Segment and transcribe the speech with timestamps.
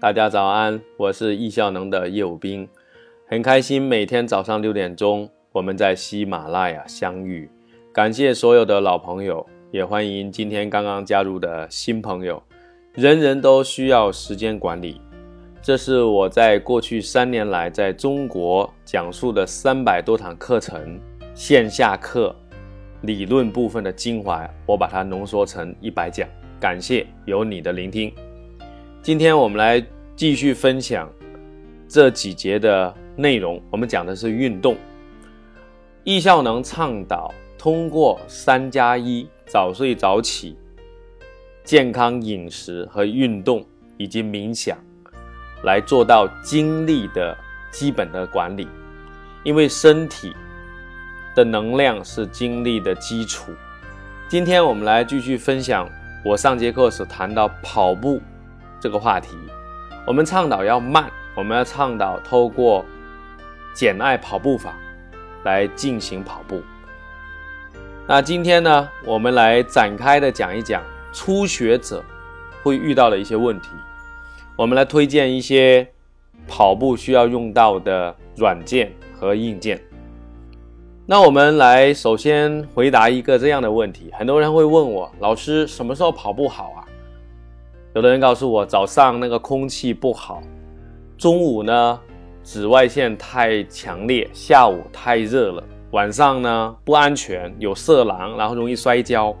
[0.00, 2.68] 大家早安，我是易效能的叶武兵，
[3.26, 7.50] 很开心每天早上六点钟我们在喜马拉雅相遇。
[7.92, 12.40] 感谢所有的老朋友，也欢迎今天刚刚加入的新朋友。
[12.94, 15.00] 人人都需要时间管理，
[15.60, 21.00] 这是我在过去三年来在中国讲述的三百多堂课程
[21.34, 22.32] 线下课
[23.00, 26.28] 理论部分的精华，我把它浓缩成一百讲。
[26.60, 28.12] 感谢有你的聆听。
[29.00, 29.82] 今天我们来
[30.16, 31.10] 继续分享
[31.88, 33.62] 这几节的内容。
[33.70, 34.76] 我们讲的是运动。
[36.04, 40.58] 易效能倡导通过三加一早睡早起、
[41.62, 43.64] 健康饮食和运动
[43.96, 44.76] 以及冥想，
[45.62, 47.36] 来做到精力的
[47.70, 48.68] 基本的管理。
[49.44, 50.34] 因为身体
[51.34, 53.52] 的能量是精力的基础。
[54.28, 55.88] 今天我们来继续分享
[56.24, 58.20] 我上节课所谈到跑步。
[58.80, 59.36] 这个话题，
[60.06, 62.84] 我们倡导要慢，我们要倡导透过
[63.74, 64.74] 简爱跑步法
[65.44, 66.62] 来进行跑步。
[68.06, 72.02] 那今天呢，我们来展开的讲一讲初学者
[72.62, 73.68] 会遇到的一些问题。
[74.56, 75.86] 我们来推荐一些
[76.46, 79.80] 跑步需要用到的软件和硬件。
[81.04, 86.87] 那我们来首先回答一个这样的问题：很多人会问我，老师什么时候跑步好啊？
[87.98, 90.40] 有的人告诉我，早上那个空气不好，
[91.16, 92.00] 中午呢
[92.44, 99.34] 紫外线太强烈，下午太热了，晚上呢不安全，有色狼，然后容易摔跤。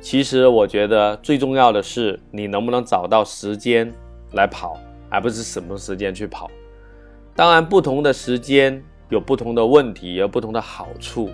[0.00, 3.92] 其实我觉得最重要的是你能不能找到时间
[4.32, 4.78] 来跑，
[5.10, 6.50] 而不是什么时间去跑。
[7.36, 11.28] 当然，不同的时间有不同的问题，有不同的好处。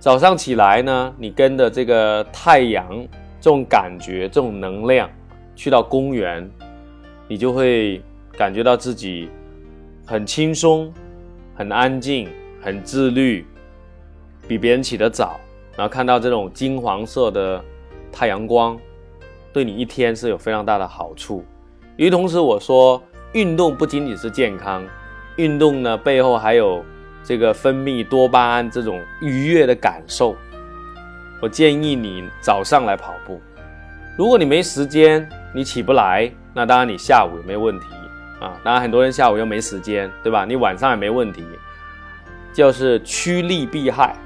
[0.00, 2.88] 早上起来呢，你跟着这个太阳
[3.40, 5.08] 这种感觉，这种能量。
[5.56, 6.50] 去到公园，
[7.28, 8.02] 你就会
[8.36, 9.28] 感觉到自己
[10.04, 10.92] 很轻松、
[11.54, 12.28] 很安静、
[12.60, 13.46] 很自律，
[14.48, 15.38] 比别人起得早，
[15.76, 17.64] 然后看到这种金黄色的
[18.10, 18.78] 太阳光，
[19.52, 21.44] 对你一天是有非常大的好处。
[21.96, 23.00] 与同时，我说
[23.32, 24.84] 运动不仅仅是健康，
[25.36, 26.84] 运动呢背后还有
[27.22, 30.34] 这个分泌多巴胺这种愉悦的感受。
[31.40, 33.40] 我建议你早上来跑步，
[34.18, 35.26] 如果你没时间。
[35.54, 37.86] 你起不来，那当然你下午也没问题
[38.40, 38.58] 啊。
[38.64, 40.44] 当然很多人下午又没时间，对吧？
[40.44, 41.44] 你晚上也没问题，
[42.52, 44.16] 就是趋利避害。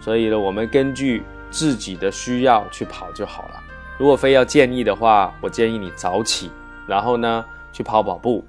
[0.00, 3.62] 所以呢，我们根据自己的需要去跑就好了。
[3.98, 6.50] 如果非要建议的话，我建议你早起，
[6.86, 8.42] 然后呢去跑跑步。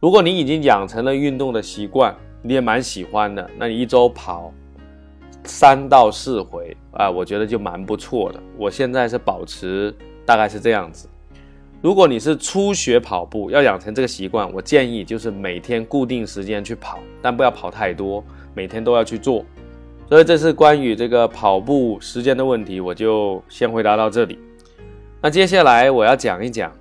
[0.00, 4.52] 如果你已经养成了运动的习惯，你也蛮喜欢的，那你一周跑
[5.44, 8.42] 三到四回啊，我觉得就蛮不错的。
[8.56, 9.94] 我现在是保持
[10.26, 11.08] 大概是这样子。
[11.84, 18.24] 如果你是初学跑步，要养成这个习惯，我建议就是每天固定时间去跑，但不要跑太多，
[18.54, 19.44] 每天都要去做。
[20.08, 24.38] 所以这是关于这个跑步时间的问题，我就先回答到这里。
[25.20, 26.72] 那接下来我要讲一讲，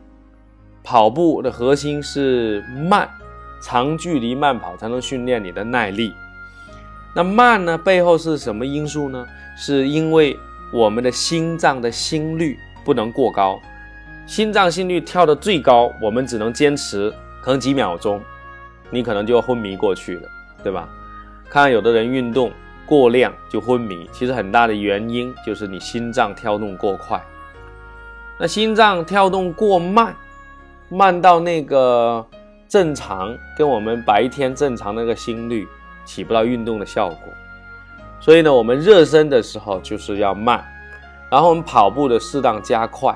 [0.81, 3.09] 跑步的核心是慢，
[3.61, 6.13] 长距离慢跑才能训练你的耐力。
[7.13, 9.27] 那慢呢，背后是什么因素呢？
[9.57, 10.39] 是因为
[10.71, 13.59] 我们的心脏的心率不能过高。
[14.25, 18.21] 心脏心率跳得最高，我们只能坚持可能几秒钟，
[18.89, 20.29] 你可能就要昏迷过去了，
[20.63, 20.87] 对吧？
[21.49, 22.51] 看有的人运动
[22.85, 27.21] 过量就昏迷，其实很大的原因就是你心脏跳动过快。
[28.39, 30.15] 那心脏跳动过慢，
[30.89, 32.25] 慢到那个
[32.67, 35.67] 正常，跟我们白天正常那个心率
[36.05, 37.17] 起不到运动的效果。
[38.19, 40.65] 所以呢，我们热身的时候就是要慢，
[41.29, 43.13] 然后我们跑步的适当加快。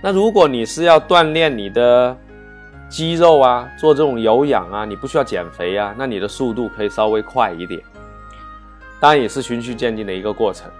[0.00, 2.16] 那如果你是要锻炼你的
[2.88, 7.80] 肌肉啊，做这种有氧啊，你不需要减肥啊，那你的速度可以稍微快一点。
[9.00, 10.70] 当然也是循序渐进的一个过程。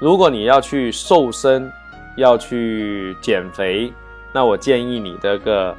[0.00, 1.70] 如果你要去瘦身，
[2.16, 3.92] 要去减肥，
[4.32, 5.74] 那我建议你这个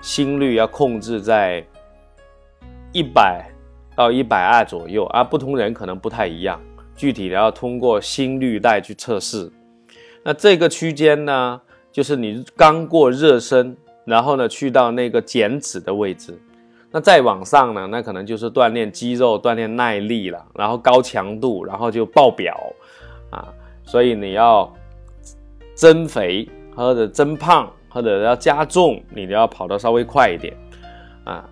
[0.00, 1.62] 心率要控制在
[2.92, 3.44] 一百
[3.94, 5.22] 到一百二左右啊。
[5.22, 6.58] 不同人可能不太一样，
[6.96, 9.52] 具体的要通过心率带去测试。
[10.24, 11.60] 那这个区间呢？
[11.90, 16.38] 就是你刚过热身，然后呢去到那个减脂的位置，
[16.90, 22.56] 那再往上呢，那可能就是锻炼肌肉、锻炼耐力了，然后高强度，然后就爆表
[23.30, 23.48] 啊！
[23.84, 24.72] 所以你要
[25.74, 30.54] 增肥或者增胖或者要加重，你都要跑得稍微快一点
[31.24, 31.48] 啊。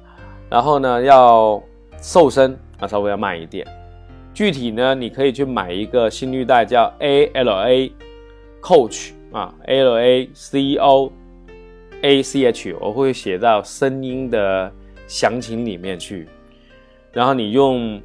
[0.49, 1.61] 然后呢要
[2.01, 3.67] 瘦身，那稍微要慢一点。
[4.33, 7.91] 具体呢，你可以去买一个心率带，叫 ALA
[8.61, 9.16] Coach。
[9.37, 11.13] 啊，L A C O
[12.01, 14.73] A C H，我会写到声音的
[15.07, 16.27] 详情里面去。
[17.13, 18.01] 然后你用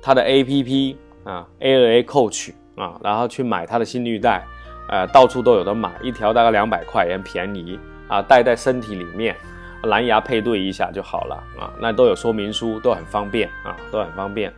[0.00, 4.46] 它的 A P P 啊 L A Coach 啊，然后去买它的心率带，
[4.88, 7.76] 呃，到处都有的买，一条大概两百块，也很便宜
[8.06, 9.34] 啊，戴在身体里面，
[9.82, 14.52] 蓝牙配对一下就好了啊，那都有说明书，都很方便啊，都很方便。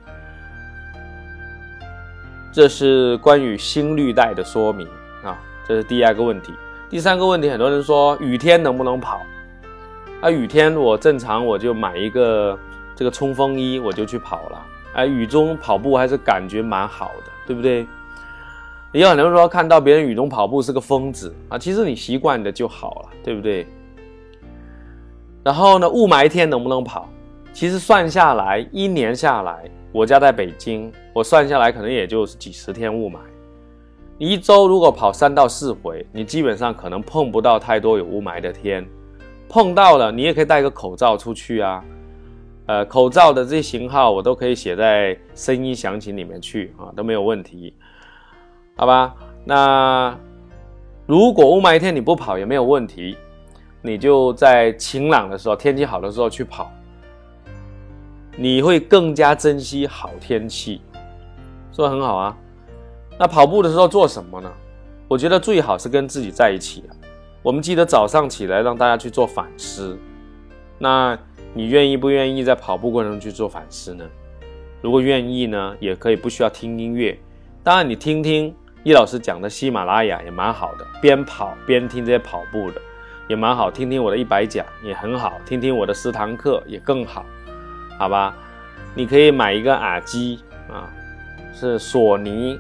[2.53, 4.87] 这是关于心率带的说明，
[5.71, 6.53] 这是第二个问题。
[6.89, 9.21] 第三个问题，很多人说雨天能不能跑？
[10.21, 12.59] 啊，雨天我正常我就买一个
[12.97, 14.67] 这个冲锋衣，我就去跑了。
[14.95, 17.87] 哎，雨中跑步还是感觉蛮好的，对不对？
[18.91, 23.65] 也有很多人说看到别人雨中跑步是个疯子啊，其实你习惯的就好了，对不对？
[25.45, 27.09] 然后呢，雾霾天能不能跑？
[27.53, 33.19] 其实算下来，一年下来，我家在北京，我算下来可能也就几十天雾霾。
[34.21, 38.87] 你一周如果跑三到四回，你基本上可能碰不到太多有雾霾的天。
[39.49, 41.83] 碰到了，你也可以戴个口罩出去啊。
[42.67, 47.75] 呃，口罩的这些型号我都可以写在声音详情里面去啊，都没有问题，
[48.77, 49.15] 好吧？
[49.43, 50.15] 那
[51.07, 53.17] 如果雾霾天你不跑也没有问题，
[53.81, 56.71] 你就在晴朗的时候，天气好的时候去跑。
[58.37, 60.83] 你会更加珍惜好天气，
[61.73, 62.37] 说很好啊。
[63.21, 64.51] 那跑步的时候做什么呢？
[65.07, 66.97] 我觉得最好是跟自己在一起啊。
[67.43, 69.99] 我们记得早上起来让大家去做反思。
[70.79, 71.19] 那
[71.53, 74.07] 你愿意不愿意在跑步过程中去做反思呢？
[74.81, 77.19] 如果愿意呢，也可以不需要听音乐。
[77.63, 82.81] 当然，你听听易老师讲的喜马拉雅也蛮好的，边跑边听这些跑步的
[83.29, 83.71] 也蛮好。
[83.71, 87.27] 听听我的一百讲也很好，听听我的十堂课也更好。
[87.99, 88.35] 好吧，
[88.95, 90.89] 你可以买一个耳机啊，
[91.53, 92.59] 是索尼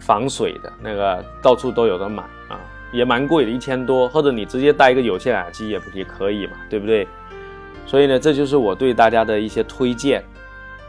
[0.00, 2.58] 防水的那个，到处都有的买啊，
[2.92, 4.08] 也蛮贵的，一千多。
[4.08, 7.06] 或者你直接带一个有线耳机也也可以嘛，对不对？
[7.86, 10.24] 所以呢，这就是我对大家的一些推荐。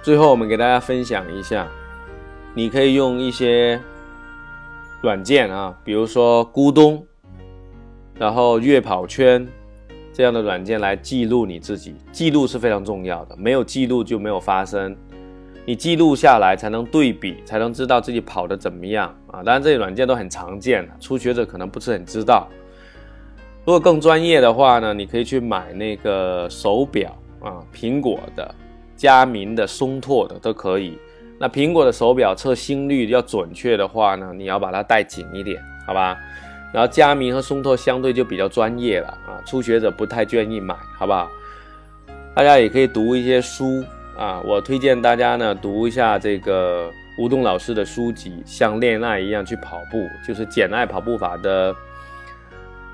[0.02, 1.68] 最后，我们给大家分享一下，
[2.54, 3.80] 你可以用一些
[5.02, 7.06] 软件啊，比如说咕咚，
[8.18, 9.48] 然后悦跑圈。
[10.14, 14.94] 这样的软件来记录你自己，记录是非常重要的，没有记录就没有发生，
[15.66, 19.44] 你记录下来才能对比，才能知道自己跑的怎么样啊！
[19.44, 22.48] 当然这些软件都很常见初学者可能不是很知道。
[23.64, 28.54] 如果更专业的话呢，你可以去买那个手表啊，苹果的、
[28.96, 30.98] 佳明的、松拓的都可以。
[31.38, 36.18] 那苹果的手表测心率要准确的话呢，你要把它戴紧一点，好吧？
[36.74, 41.30] 然后佳明和松拓相对就比较专业了啊，初学者不太愿意买，好不好？
[42.34, 43.84] 大家也可以读一些书
[44.18, 51.76] 啊，我推荐大家呢读一下这个吴东老师的书籍，像恋爱一样去跑步，就是简爱跑步法的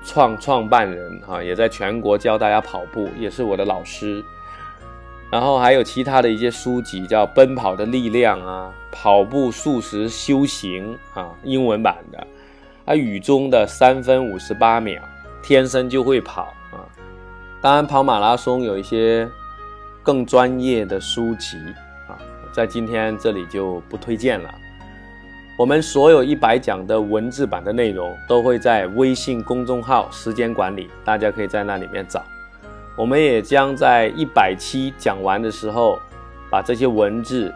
[0.04, 4.22] 创创办人哈，也在全国教大家跑步，也是我的老师。
[5.30, 12.26] 然后还有其他的一些书籍，叫《奔跑的力量》啊，《跑步素食修行》啊，英文版的。
[12.86, 15.02] 啊雨中的三分五十八秒，
[15.42, 16.80] 天生就会跑啊！
[17.60, 19.28] 当然，跑马拉松有一些
[20.08, 21.58] 更专业的书籍
[22.06, 22.16] 啊，
[22.50, 24.48] 在今天这里就不推荐了。
[25.58, 32.24] 我们所有一百讲的文字版的内容都会在微信公众号“时间管理”，大家可以在那里面找。
[32.96, 35.98] 我们也将在一百期讲完的时候，
[36.50, 37.52] 把这些文字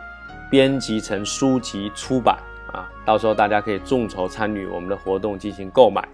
[0.50, 2.36] 编辑成书籍出版。
[2.70, 6.06] 啊，到时候大家可以众筹参与我们的活动进行购买。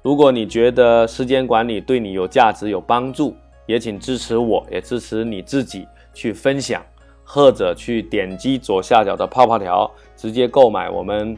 [0.00, 6.82] 如果你觉得时间管理对你有价值、有帮助，也请支持我，也支持你自己去分享，
[7.24, 11.36] 或者去点击左下角的泡泡条，直接购买我们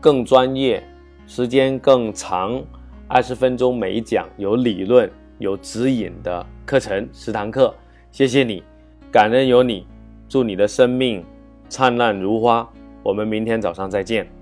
[0.00, 0.82] 更专业、
[1.26, 2.62] 时间更长、
[3.06, 7.74] 二十分钟每讲、有理论、有指引的课程十堂课。
[8.10, 8.62] 谢谢你，
[9.12, 9.86] 感恩有你，
[10.28, 11.24] 祝你的生命
[11.68, 12.68] 灿烂如花。
[13.02, 14.35] 我们明天早上再见。